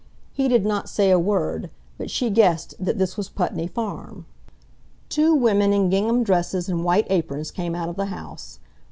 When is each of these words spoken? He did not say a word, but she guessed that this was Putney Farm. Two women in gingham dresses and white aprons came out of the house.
He 0.33 0.47
did 0.47 0.65
not 0.65 0.89
say 0.89 1.11
a 1.11 1.19
word, 1.19 1.69
but 1.99 2.09
she 2.09 2.31
guessed 2.31 2.73
that 2.79 2.97
this 2.97 3.17
was 3.17 3.29
Putney 3.29 3.67
Farm. 3.67 4.25
Two 5.09 5.31
women 5.35 5.73
in 5.73 5.91
gingham 5.91 6.23
dresses 6.23 6.67
and 6.67 6.83
white 6.83 7.05
aprons 7.11 7.51
came 7.51 7.75
out 7.75 7.87
of 7.87 7.97
the 7.97 8.05
house. 8.07 8.57